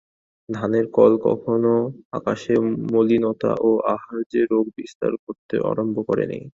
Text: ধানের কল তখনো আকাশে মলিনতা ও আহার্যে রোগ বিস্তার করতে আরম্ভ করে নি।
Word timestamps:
ধানের 0.49 0.85
কল 0.93 1.11
তখনো 1.25 1.73
আকাশে 2.11 2.53
মলিনতা 2.91 3.51
ও 3.61 3.69
আহার্যে 3.93 4.41
রোগ 4.51 4.65
বিস্তার 4.77 5.11
করতে 5.23 5.55
আরম্ভ 5.69 5.95
করে 6.07 6.25
নি। 6.27 6.39